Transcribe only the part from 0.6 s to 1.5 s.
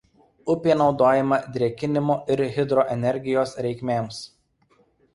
naudojama